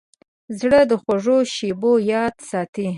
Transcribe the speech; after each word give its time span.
زړه 0.59 0.79
د 0.89 0.91
خوږو 1.01 1.37
شیبو 1.53 1.91
یاد 2.13 2.35
ساتي. 2.49 2.87